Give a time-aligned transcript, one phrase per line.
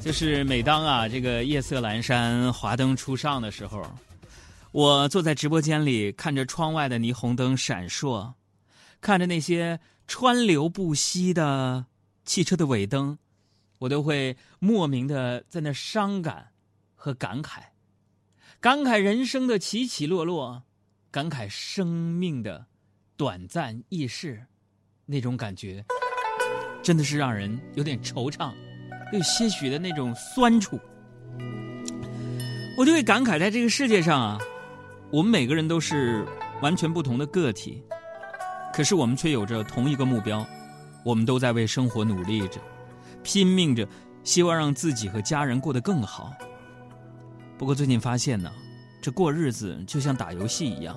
[0.00, 3.84] 就是每当啊这个夜色阑珊、华灯初上的时候，
[4.72, 8.32] 我坐在直播间里，看着窗外的霓虹灯闪烁，
[9.00, 11.84] 看着那些川流不息的
[12.24, 13.18] 汽车的尾灯，
[13.78, 16.52] 我都会莫名的在那伤感
[16.94, 17.60] 和感慨，
[18.60, 20.62] 感慨人生的起起落落，
[21.10, 22.64] 感慨生命的
[23.16, 24.46] 短暂易逝，
[25.04, 25.84] 那种感觉
[26.82, 28.54] 真的是让人有点惆怅。
[29.10, 30.78] 有些许的那种酸楚，
[32.76, 34.38] 我就会感慨，在这个世界上啊，
[35.10, 36.26] 我们每个人都是
[36.60, 37.82] 完全不同的个体，
[38.72, 40.46] 可是我们却有着同一个目标，
[41.04, 42.60] 我们都在为生活努力着，
[43.22, 43.88] 拼命着，
[44.24, 46.30] 希望让自己和家人过得更好。
[47.56, 48.52] 不过最近发现呢，
[49.00, 50.94] 这过日子就像打游戏一样，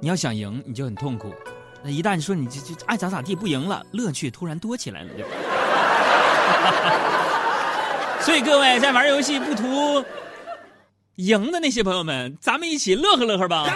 [0.00, 1.30] 你要想赢，你就很痛苦；
[1.82, 5.24] 那一旦你说你就就爱咋咋地，不赢了，乐趣突然多起来了就。
[8.20, 10.04] 所以各位在玩游戏不图
[11.16, 13.66] 赢的那些朋友们，咱们一起乐呵乐呵吧。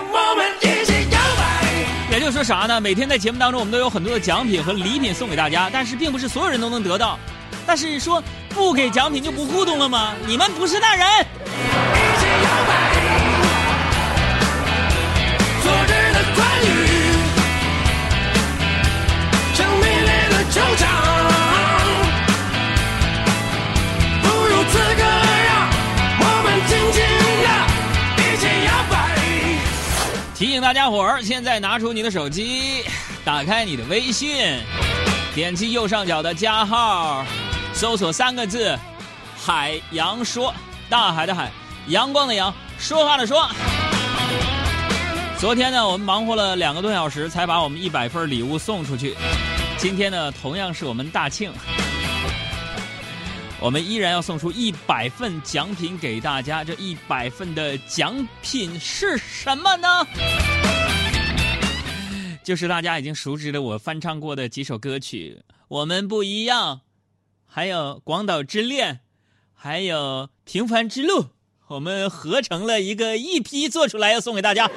[2.10, 2.80] 也就是说啥呢？
[2.80, 7.18] 每天在节目当中，我们都有很多的奖品和礼品送给大家，但是并不是所有人都能得到。
[7.66, 10.14] 但是说不给奖品就不互动了吗？
[10.26, 11.26] 你们不是那人。
[30.38, 32.84] 提醒大家伙儿，现在拿出你的手机，
[33.24, 34.56] 打开你的微信，
[35.34, 37.26] 点击右上角的加号，
[37.74, 38.78] 搜索三个字
[39.36, 40.54] “海洋说”，
[40.88, 41.50] 大海的海，
[41.88, 43.50] 阳光的阳，说话的说。
[45.40, 49.16] 昨天呢，我们忙活了两个多小时，才把我们一百份礼物送出去。
[49.76, 51.52] 今天呢，同样是我们大庆。
[53.60, 59.88] 我们依然要送出一百份奖品给大家，这一百份的奖品是什么呢？
[62.44, 66.76] 就是大家已经熟知的我翻唱过的几首歌曲，《我们不一样》，
[67.46, 68.94] 还有《广岛之恋》，
[69.52, 71.22] 还有《平凡之路》，
[71.66, 74.70] 我们合成了一个 EP 做出来要送给大家。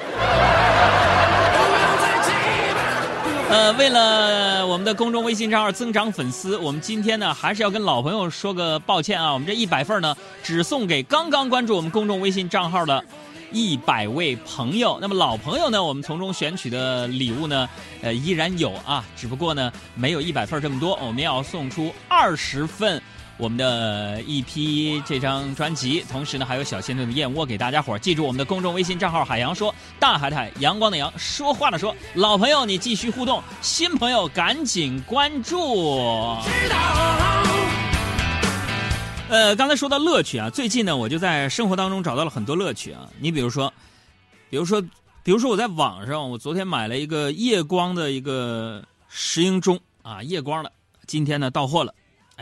[3.52, 9.30] 呃，为了我们的公众微信账号增长粉丝，我们今天呢还是要跟老朋友说个抱歉啊！
[9.30, 13.04] 我们这一百份呢，只送给刚刚关注我们公众微信账号的
[13.52, 14.98] 一百位朋友。
[15.02, 17.68] 那么老朋友呢，我们从中选取的礼物呢，
[18.00, 23.02] 呃，依然有啊，只不过呢，没有一百份这么多，我们要送出二十份。
[23.42, 31.92] 我们的一批这张专辑，同时呢还有小仙女的燕窝给大家伙儿记住我们的公众微信账号“海洋说”，大海的海，阳光的阳，说话的说。
[32.14, 36.36] 老朋友你继续互动，新朋友赶紧关注。
[39.28, 43.08] 呃，刚才说到乐趣啊，最近呢我就在生活当中找到了很多乐趣啊。
[43.18, 43.74] 你比如说，
[44.50, 44.80] 比如说，
[45.24, 50.70] 比如说我在网上，我昨天买了一个夜光的一个石英钟啊，夜光的，
[51.08, 51.92] 今天呢到货了。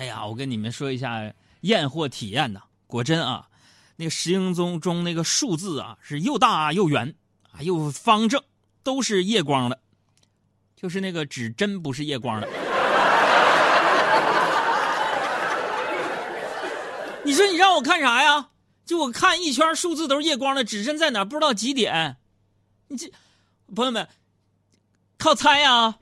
[0.01, 1.31] 哎呀，我跟你们说一下
[1.61, 3.47] 验货体验呐，果真啊，
[3.97, 7.15] 那个石英钟中那个数字啊是又大又圆
[7.53, 8.43] 啊又方正，
[8.83, 9.79] 都是夜光的，
[10.75, 12.49] 就是那个指针不是夜光的。
[17.23, 18.49] 你说你让我看啥呀？
[18.87, 22.17] 就我看一圈数字都是夜光的，指针在哪不知道几点？
[22.89, 23.13] 你这
[23.77, 24.09] 朋友们
[25.19, 25.99] 靠猜呀！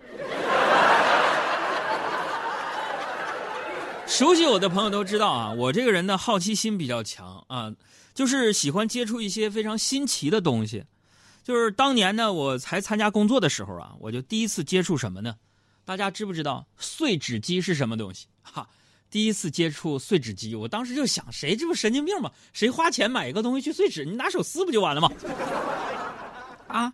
[4.09, 7.71] 熟悉我的朋友都知道啊，我这个人的好奇心比较强啊，
[8.15, 10.83] 就是喜欢接触一些非常新奇的东西。
[11.45, 15.37] 就是当年呢，我才参加工作的时候啊，我就第一次接触什么呢？
[15.85, 18.27] 大家知不知道碎纸机是什么东西？
[18.43, 18.67] 哈，
[19.11, 22.33] 第一次接触碎纸机，我当时就想，谁这不神经病吗？
[22.55, 24.07] 谁花钱买一个东西去碎纸？
[24.07, 25.13] 你拿手撕不就完了吗？
[26.67, 26.93] 啊，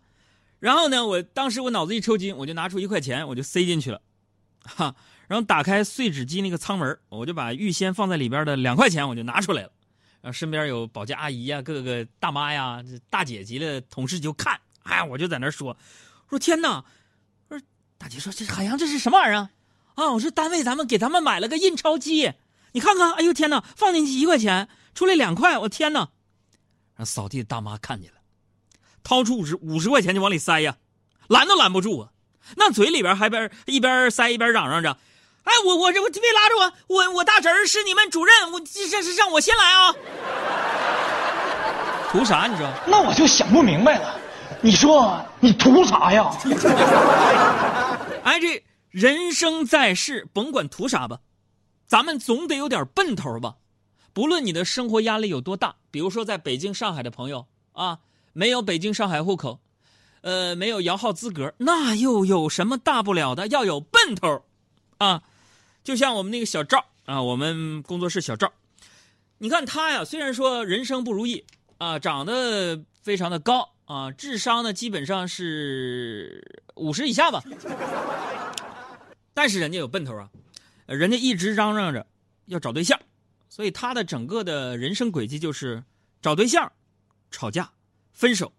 [0.58, 4.00] 然后呢，我当时我脑子一抽筋，我就拿出一块钱，我就塞进去了，
[4.64, 4.94] 哈。
[5.26, 9.72] 然后打开碎纸机那个舱门，我就把预先放在里边的两块钱我就拿出来了，
[10.21, 16.84] 然后身边有保洁阿姨呀、各个大妈呀、大姐级的同事就看，哎，我就在那说，我说天哪，
[17.48, 17.66] 我说
[17.97, 19.50] 大姐说这海洋这是什么玩意儿啊？
[19.94, 22.33] 啊，我说单位咱们给咱们买了个印钞机，
[22.72, 26.10] 你看看，哎呦天哪，放进去一块钱出来两块，我天哪！
[26.97, 28.18] 让扫地的大妈看见了，
[29.03, 30.77] 掏出五十五十块钱就往里塞呀，
[31.28, 32.12] 拦都拦不住啊，
[32.56, 34.96] 那嘴里边还边一边塞一边嚷嚷着。
[35.44, 39.94] 哎，我我这我别拉着我，我我大侄儿是你们主任，我这这是让我先来啊！
[42.10, 42.46] 图啥？
[42.46, 42.66] 你说？
[42.86, 44.18] 那我就想不明白了，
[44.62, 46.30] 你说你图啥呀？
[48.24, 51.18] 哎，这人生在世，甭管图啥吧，
[51.86, 53.56] 咱们总得有点奔头吧？
[54.14, 57.98] 不论你的生活压力有多大，比如说在北京、上海的朋友啊，
[58.32, 59.60] 没有北京、上海户口，
[60.24, 63.47] 呃，没有摇号资格，那又有什么大不了的？
[63.48, 64.42] 要有奔头，
[64.97, 65.22] 啊，
[65.82, 68.50] 就像我们那个小赵啊，我们工作室小赵，
[69.36, 71.44] 你看他呀，虽然说人生不如意
[71.76, 77.44] 啊，长得非常的高啊，智商呢基本上是五十以下吧，
[79.34, 80.30] 但是人家有奔头啊，
[80.86, 82.06] 人家一直嚷嚷着
[82.47, 82.98] 要找对象。
[83.50, 85.84] 所以他的整个的人生轨迹就是
[86.22, 86.72] 找对象、
[87.30, 87.70] 吵架、
[88.15, 88.50] 分手，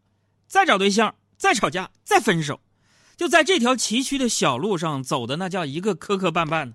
[0.47, 2.61] 再找对象、再吵架、再分手，
[3.15, 6.73] 就在这条崎岖的小路上走的那叫一个磕磕绊绊的，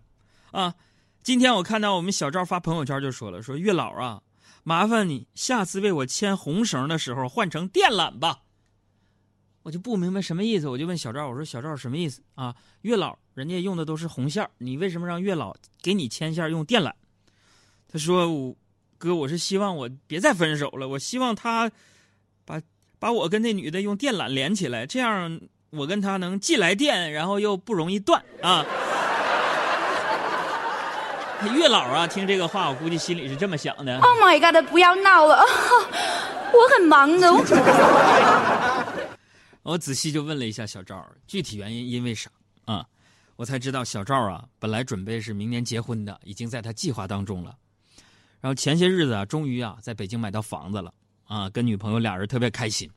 [0.53, 0.75] 啊！
[1.23, 4.23] 今天我看到我们小赵发朋友圈就说了，说月老啊，
[4.63, 8.41] 麻烦你下次为我牵红绳的时候换成电缆吧。
[9.63, 12.57] 我就不明白什么意思，我就问小赵，我说小赵什么意思啊？
[12.81, 16.93] 月老人家用的都是红线，你为什么让月老给你牵线用电缆？
[17.87, 18.57] 他说
[18.97, 20.89] ：“哥，我是希望我别再分手了。
[20.89, 21.71] 我希望他
[23.01, 28.65] 把把我跟那女的用电缆连起来，这样我跟她能既来电，然后又不容易断啊。”
[31.55, 33.99] 月老啊，听这个话，我估计心里是这么想的。
[34.01, 34.63] Oh my god！
[34.71, 35.39] 不要闹了，
[36.53, 37.33] 我很忙的。
[39.63, 42.29] 我仔细就问了一下小赵，具体原因因为啥
[42.67, 42.85] 啊？
[43.37, 47.57] 我才知道小赵啊，本来准备是明年结婚的，已经在他计划当中了。
[48.43, 50.93] 然后前些日子啊，终于啊，在北京买到房子了
[51.31, 52.91] 啊，跟女朋友俩人特别开心，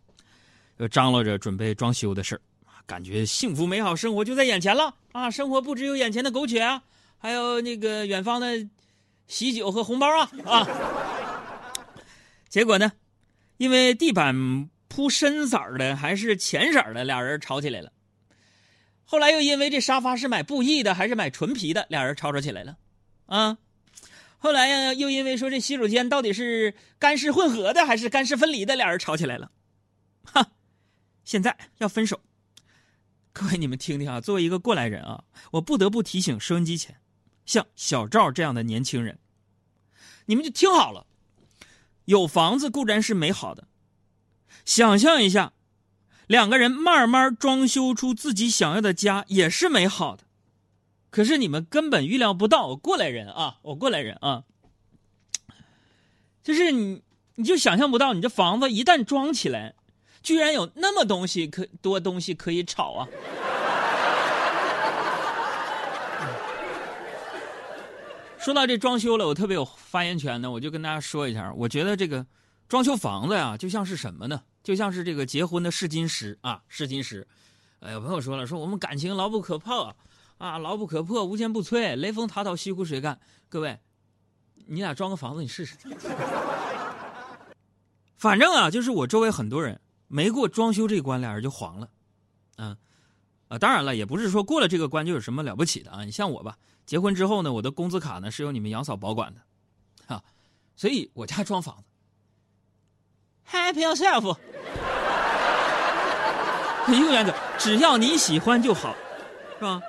[0.78, 2.42] 又张罗着准备装修的事
[2.84, 5.30] 感觉幸福美好生活就在眼前了啊！
[5.30, 6.82] 生活不只有眼前的苟且啊，
[7.20, 8.68] 还有那个远方的
[9.28, 10.68] 喜酒和红包啊啊！
[12.50, 12.92] 结果呢，
[13.58, 17.94] 因为地板铺深色的还是浅色的，俩人吵起来了。
[19.06, 22.78] 后来又因为这沙发是买布艺的还是买纯皮的，俩人吵吵起来了
[23.28, 23.60] 啊！
[24.44, 29.50] 后来呀，又因为说这洗手间到底是干湿混合的还是干湿分离的，俩人吵起来了。
[30.22, 30.51] 哈，
[31.24, 32.19] 现在要分手。
[33.31, 36.98] 各位，你们听听啊，作为一个过来人啊，我不得不提醒收音机前
[37.45, 39.18] 像小赵这样的年轻人，
[40.25, 41.07] 你们就听好了，
[42.04, 43.69] 有房子固然是美好的，
[44.66, 45.54] 想象一下，
[46.28, 50.25] 两个人慢慢装修出自己想要的家也是美好的。
[51.13, 54.44] 可是你们根本预料不到，我过来人啊，我过来人啊，
[56.42, 57.04] 就是你，
[57.36, 59.75] 你就想象不到，你这房子一旦装起来，
[60.24, 63.07] 居然有那么东西可多东西可以炒啊！
[68.39, 72.25] 说到这装修了，我特别有发言权呢，我就跟大家说一下，我觉得这个
[72.68, 74.42] 装修房子呀，就像是什么呢？
[74.63, 77.27] 就像是这个结婚的试金石啊，试金石。
[77.81, 79.83] 哎，有朋友说了，说我们感情牢不可破。
[79.83, 79.95] 啊，
[80.38, 83.20] 啊牢不可破，无坚不摧，雷锋塔倒，西湖水干。
[83.50, 83.80] 各位，
[84.68, 85.78] 你俩装个房子，你试试。
[88.18, 91.90] 反正啊，就是我周围很多人没过装修这关，俩人就黄了。
[92.58, 92.78] 嗯，
[93.48, 96.04] 啊，当然了，也不是说过了这个关就有什么了不起的啊。
[96.04, 99.42] 你像我吧，结婚之后呢，我的工资卡呢是由你们杨嫂保管的，
[100.14, 100.24] 啊，
[100.76, 101.84] 所以我家装房子
[103.50, 104.38] ，Happy yourself。
[106.92, 108.94] 一个原则，只要你喜欢就好，
[109.58, 109.82] 是吧？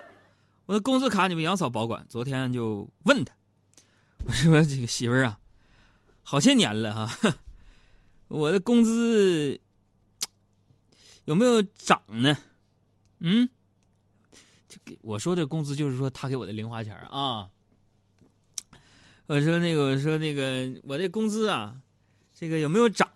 [0.66, 2.06] 我的工资卡你们杨嫂保管。
[2.08, 3.34] 昨天就问他，
[4.24, 5.38] 我说：“这个媳妇儿啊，
[6.22, 7.36] 好些年了哈，
[8.28, 9.60] 我的工资
[11.26, 12.36] 有没有涨呢？”
[13.20, 13.48] 嗯，
[14.68, 17.50] 就给我说的工资就是说他给我的零花钱啊。
[19.26, 21.80] 我说那个，我说那个，我这工资啊，
[22.34, 23.10] 这个有没有涨？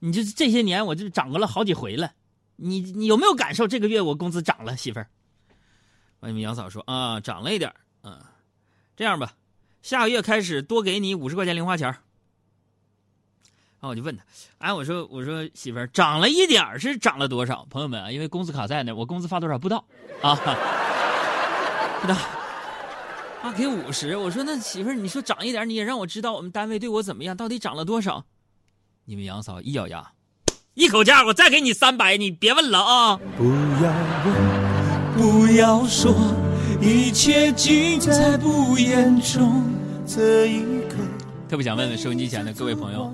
[0.00, 2.14] 你就这些年我就涨过了好几回了，
[2.56, 5.10] 你你有没有感受这个月我工资涨了，媳妇儿？
[6.28, 7.72] 你们杨嫂说啊，涨了一点
[8.02, 8.20] 嗯，
[8.96, 9.32] 这样吧，
[9.82, 14.22] 下个月开始多给你五十块钱零花钱然后我就问他，
[14.58, 17.66] 哎，我说我说媳妇儿，涨了一点是涨了多少？
[17.70, 19.82] 朋友们啊，因为工资卡在那，我工资发多少不知道
[20.20, 20.34] 啊，
[22.02, 22.18] 不知道
[23.42, 24.18] 啊，给五十。
[24.18, 28.26] 我说那媳妇儿，你说涨一点，你也让我知道我们单位对我怎么样，到底涨了多少？
[29.06, 30.12] 你们杨嫂一咬牙，
[30.74, 33.18] 一口价，我再给你三百，你别问了啊！
[33.38, 33.90] 不要
[34.26, 34.59] 问。
[35.20, 36.14] 不要说，
[36.80, 39.62] 一切尽在不言中。
[40.06, 40.96] 这一刻，
[41.46, 43.12] 特别想问问收音机前的各位朋友，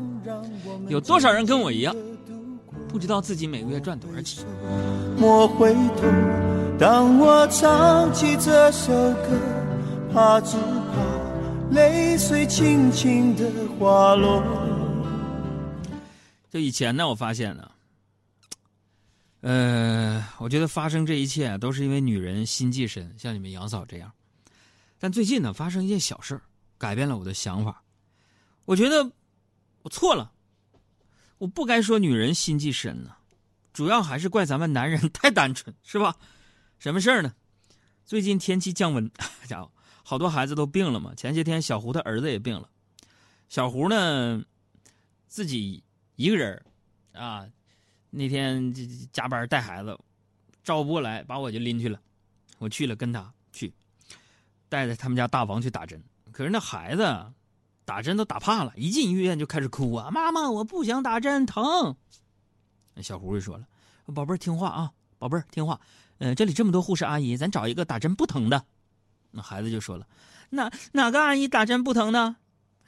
[0.86, 1.92] 有多少人跟我一样，
[2.86, 4.44] 不知道自己每个月赚多少钱？
[5.18, 6.06] 莫回头，
[6.78, 9.36] 当我唱起这首歌，
[10.14, 14.44] 怕只怕泪水轻轻的滑落。
[16.52, 17.64] 就以前呢，我发现呢。
[19.46, 24.12] 呃，我觉得发生这一切都是因为女人心计深，像你们杨嫂这样。
[24.98, 26.42] 但最近呢，发生一件小事儿，
[26.76, 27.80] 改变了我的想法。
[28.64, 29.08] 我觉得
[29.82, 30.32] 我错了，
[31.38, 33.14] 我不该说女人心计深呢，
[33.72, 36.16] 主要还是怪咱们男人太单纯，是吧？
[36.80, 37.32] 什么事儿呢？
[38.04, 39.08] 最近天气降温，
[39.46, 39.70] 家伙，
[40.02, 41.14] 好多孩子都病了嘛。
[41.14, 42.68] 前些天小胡他儿子也病了，
[43.48, 44.42] 小胡呢
[45.28, 45.84] 自己
[46.16, 46.60] 一个人
[47.12, 47.46] 啊，
[48.16, 48.75] 那天
[49.12, 49.99] 加班带孩子，
[50.64, 52.00] 照不过来，把我就拎去了。
[52.58, 53.70] 我去了，跟他去，
[54.70, 56.02] 带着他们家大王去打针。
[56.32, 57.32] 可是那孩子
[57.85, 60.11] 打针都打怕了，一进医院就开始哭啊！
[60.11, 61.94] 妈妈，我不想打针，疼。
[63.02, 63.66] 小胡就说了
[64.14, 65.78] ：“宝贝儿，听话啊，宝贝儿，听话。
[66.16, 68.64] 嗯，这里这么多护士阿姨，咱找一个打针不疼的。”
[69.30, 70.08] 那孩子就说了
[70.49, 72.37] ：“哪哪个阿姨打针不疼呢？”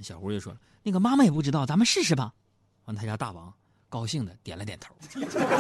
[0.01, 2.33] 小胡就说了：“那个妈妈也不知道，咱们试试吧。”
[2.87, 3.53] 完，他家大王
[3.89, 4.95] 高兴的点了点头。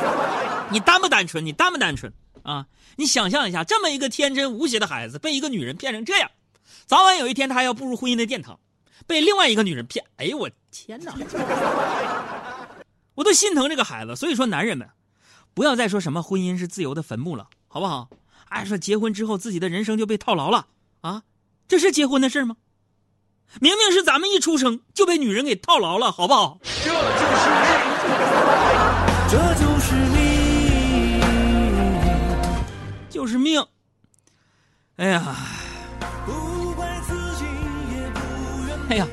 [0.70, 1.44] 你单不单纯？
[1.44, 2.12] 你单不单纯？
[2.42, 2.66] 啊！
[2.96, 6.30] 你想象一下，这么一个天真无邪的孩子，被一个女人骗成这样，
[6.86, 8.58] 早晚有一天他要步入婚姻的殿堂，
[9.06, 10.04] 被另外一个女人骗。
[10.16, 11.14] 哎呦我天哪！
[13.14, 14.16] 我都心疼这个孩子。
[14.16, 14.88] 所以说，男人们，
[15.52, 18.08] 不要再说什么婚姻是自由的坟墓了，好不好？
[18.48, 20.68] 哎，说结婚之后自己的人生就被套牢了
[21.02, 21.22] 啊？
[21.66, 22.56] 这是结婚的事吗？
[23.60, 26.58] 明明是咱们一出生就被女人给套牢了，好不好？
[26.62, 27.77] 这就是，
[29.28, 31.20] 这就是命。
[33.08, 33.62] 就是命。
[34.96, 35.36] 哎呀，
[36.26, 37.44] 不怪自己
[37.94, 38.20] 也不
[38.66, 39.06] 怨哎呀，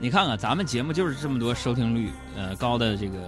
[0.00, 3.18] 你看看咱们节目就是这么多收听率呃高的这个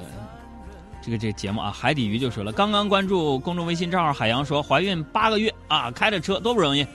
[1.03, 1.71] 这个这个节目啊。
[1.71, 6.87] 海底鱼就说了，刚刚关注公众微信账号海洋说怀孕八个月啊，开着车多不容易。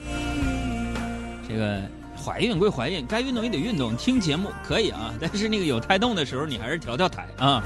[1.48, 1.80] 这个
[2.22, 7.62] 怀孕归怀孕，该运动也得运动，听节目可以啊， 但是那个有胎动的时候，你还是调调台啊。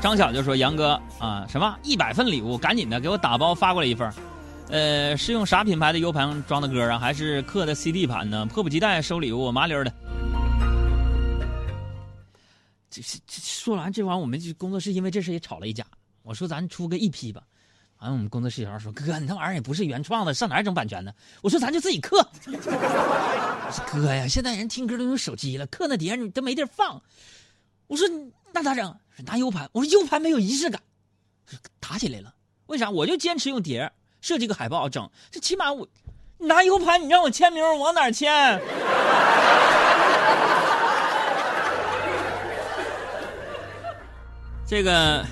[0.00, 4.12] 张晓就说：“杨哥啊，什么一百份礼物，赶紧的给我打包发过来一份
[4.68, 6.98] 呃，是用啥品牌的 U 盘装的歌啊？
[6.98, 8.46] 还是刻的 CD 盘呢？
[8.46, 9.92] 迫不及待收礼物，麻溜的。
[12.90, 15.84] 这这说完这玩意儿，我们就工作室因为这事也吵了一架。
[16.22, 17.42] 我说咱出个 EP 吧，
[18.00, 21.12] 完了我们工作室小孩说：哥，你那玩意儿也不是原创的，上哪整版权呢？
[21.42, 22.18] 我说咱就自己刻。
[22.46, 27.02] 我说哥呀，现在人听歌都用手机了，刻那碟你都没地儿放。
[27.88, 28.06] 我说
[28.52, 28.94] 那咋整？”
[29.26, 30.80] 拿 U 盘，我说 U 盘没有仪式感，
[31.80, 32.32] 打起来了。
[32.66, 32.88] 为啥？
[32.88, 33.90] 我就坚持用碟
[34.20, 35.88] 设计个海报整，这起码我
[36.38, 38.60] 拿 U 盘，你让我签名，我往哪签？
[44.64, 45.26] 这个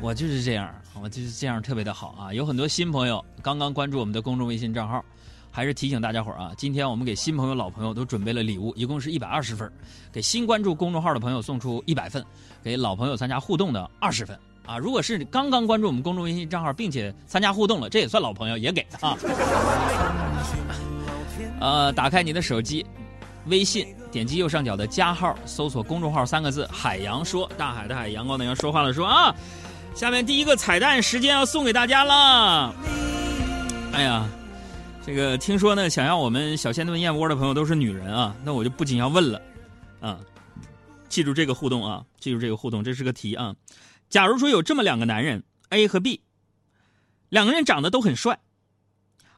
[0.00, 2.32] 我就是这样，我就是这样特别的好啊！
[2.32, 5.04] 有很多新朋友刚刚关注我们的公众微信账号。
[5.52, 9.68] 还是提醒大家伙儿啊，今天我们给新朋友、老朋友都准备了礼物，一共是一百二十份，
[10.12, 12.24] 给新关注公众号的朋友送出一百份，
[12.62, 14.78] 给老朋友参加互动的二十份啊。
[14.78, 19.18] 如果是刚刚关注我们公众微信账号并且参加互动了，这也算老朋友，也给啊。
[21.58, 22.86] 呃，打开你的手机，
[23.46, 29.34] 微信，点击右上角的加号，搜索公众号三个字“海洋说”，大海的海，阳光的阳，说话了说啊。
[30.00, 32.74] 下面第一个彩蛋时间要送给大家了，
[33.92, 34.26] 哎呀。
[35.04, 39.42] 这个听说呢，想要我们小仙炖燕窝的朋友都是女人啊，那我就不仅要问了，
[40.00, 40.18] 啊，
[41.10, 43.54] 记住这个互动啊，记住这个互动，这是个题啊。
[44.08, 46.22] 假如说有这么两个男人 A 和 B，
[47.28, 48.38] 两个人长得都很帅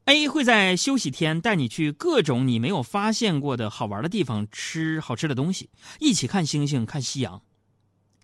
[0.05, 7.43] ，A 会在休息天带你去各种你没有发现过的好玩的地方吃好吃的东西，一起看星星、看夕阳、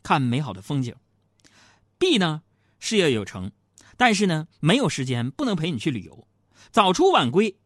[0.05, 0.95] 看美好的风景。
[1.99, 2.43] B 呢，
[2.79, 3.51] 事业有成，
[3.97, 6.27] 但是呢没有时间，不能陪你去旅游。
[6.71, 7.57] 早出晚归，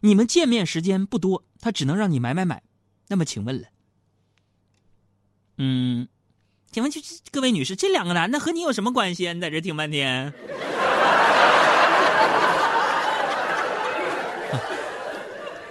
[0.00, 2.62] 你们见面时间不多，他只能让你买买买。
[3.08, 3.68] 那么，请问了，
[5.58, 6.08] 嗯，
[6.70, 7.00] 请问就
[7.30, 9.32] 各位女士，这两个男的和你有什么关系？
[9.32, 10.32] 你在这听半天，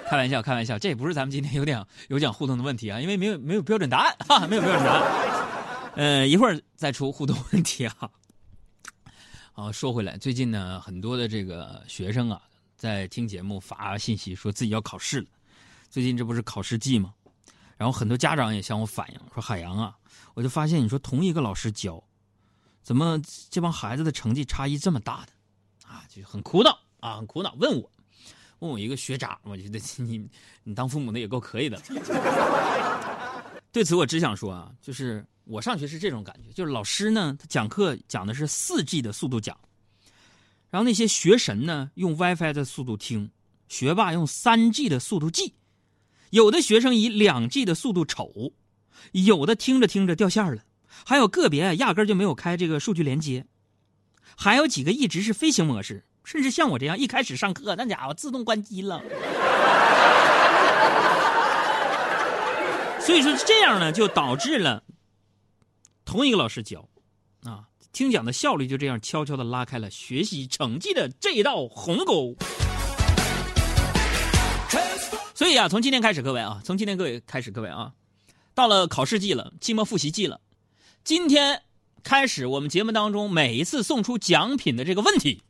[0.08, 5.31] 开玩笑，开玩笑，这也不是咱们今天有点有讲互动的问题啊，因为没有没有标准答案哈，没有标准答案。
[5.96, 8.10] 呃，一会儿再出互动问题啊。
[9.54, 12.42] 啊，说回来，最近呢，很多的这个学生啊。
[12.76, 15.28] 在听节目发信息说自己要考试了，
[15.92, 17.14] 最近这不是考试季吗？
[17.78, 19.96] 然后很多家长也向我反映说：“海洋啊，
[20.34, 22.04] 我就发现你说同一个老师教，
[22.82, 23.22] 怎么
[23.52, 25.34] 这帮孩子的成绩差异这么大的？
[25.88, 27.54] 啊，就很苦恼啊，很苦恼。
[27.60, 27.92] 问我，
[28.60, 30.28] 问我一个学渣，我觉得你
[30.64, 31.80] 你当父母的也够可以的。
[33.72, 39.58] 对此我只想说啊，就是我上学是这种感觉，就是老师呢，他讲课讲的是四 G 的速度讲。
[40.70, 43.28] 然后那些学神呢，用 WiFi 的速度听；
[43.68, 45.52] 学霸用 3G 的速度记；
[46.30, 48.54] 有的学生以两 G 的速度瞅；
[49.12, 50.62] 有的听着听着掉线了；
[51.06, 53.44] 还有个别压根就没有开这个数据连接；
[54.38, 59.04] 还有几个一直是飞行模式，甚至像我这样一开始上课，那家伙自动关机了。
[63.02, 64.82] 所以说这样呢，就导致了
[66.12, 66.86] 同一个老师教，
[67.46, 67.64] 啊，
[67.94, 72.36] 听讲的效率就这样悄悄的拉开了学习成绩的这道鸿沟。
[75.34, 77.94] 所以啊，从今天开始，各位啊，从今天各位开始，各位啊，
[78.54, 80.42] 到了考试季了，期末复习季了，
[81.06, 81.62] 今天
[82.04, 85.44] 开始，我们节目当中每一次送出奖品的这个问题，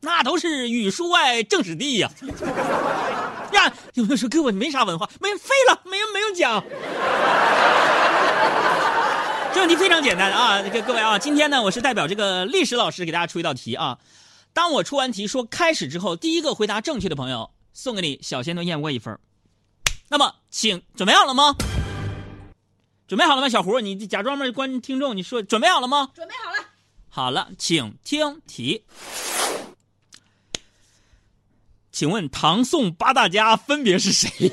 [0.00, 2.10] 那都是语数外政史地呀。
[3.54, 5.08] 呀，有没有说哥我没啥文化？
[5.20, 6.64] 没废了，没有没有讲。
[9.56, 13.96] 这问题非常简单啊，这个各位啊，今天呢，我是代表这个历史老师给大家出一道题啊。
[14.52, 19.18] 当我出完题说开始之后，第一个回答正确的朋友，送给你小仙炖燕窝一份。
[20.10, 21.56] 那么，请准备好了吗？
[23.08, 23.80] 准备好了吗，小胡？
[23.80, 26.10] 你假装嘛，观听众，你说准备好了吗？
[26.14, 26.58] 准备好了。
[27.08, 28.84] 好了，请听题。
[31.90, 34.52] 请问唐宋八大家分别是谁？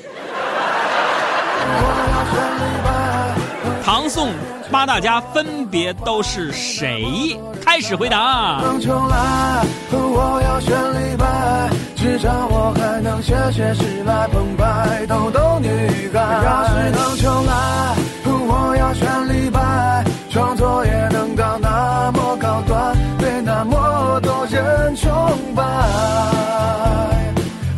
[3.84, 4.32] 唐宋
[4.70, 7.38] 八大家分别都是谁？
[7.64, 8.60] 开始回答。
[8.62, 15.68] 能重来，我要选李白，至少我还能写写诗来澎湃逗逗女
[16.12, 16.20] 孩。
[16.44, 17.94] 要是能重来，
[18.24, 25.10] 我要选李白，创作也能到那么高端，被那么多人崇
[25.54, 25.62] 拜。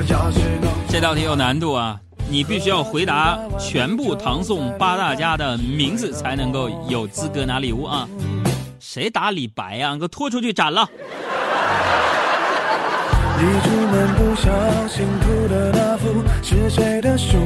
[0.08, 1.98] 要是能这道题有难度啊！
[2.28, 8.08] 你必须要回答全部唐宋八大家的名字，才能够有资格拿礼物啊！
[8.80, 9.94] 谁打李白呀？
[9.96, 10.88] 给我拖出去斩了！
[13.38, 14.50] 一出门不小
[14.88, 17.36] 心吐的那幅是谁的书？